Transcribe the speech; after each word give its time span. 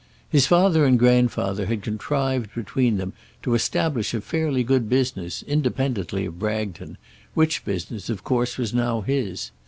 His 0.27 0.47
father 0.47 0.83
and 0.85 0.97
grandfather 0.97 1.67
had 1.67 1.83
contrived 1.83 2.55
between 2.55 2.97
them 2.97 3.13
to 3.43 3.53
establish 3.53 4.15
a 4.15 4.21
fairly 4.21 4.63
good 4.63 4.89
business, 4.89 5.43
independently 5.43 6.25
of 6.25 6.39
Bragton, 6.39 6.97
which 7.35 7.63
business, 7.63 8.09
of 8.09 8.23
course, 8.23 8.57
was 8.57 8.73
now 8.73 9.01
his. 9.01 9.51